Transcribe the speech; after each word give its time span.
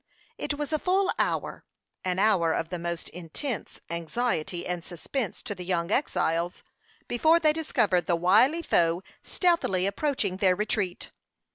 It 0.35 0.55
was 0.55 0.73
a 0.73 0.79
full 0.79 1.11
hour 1.19 1.63
an 2.03 2.17
hour 2.17 2.53
of 2.53 2.71
the 2.71 2.79
most 2.79 3.07
intense 3.09 3.81
anxiety 3.91 4.65
and 4.65 4.83
suspense 4.83 5.43
to 5.43 5.53
the 5.53 5.63
young 5.63 5.91
exiles 5.91 6.63
before 7.07 7.39
they 7.39 7.53
discovered 7.53 8.07
the 8.07 8.15
wily 8.15 8.63
foe 8.63 9.03
stealthily 9.21 9.85
approaching 9.85 10.37
their 10.37 10.55
retreat. 10.55 11.11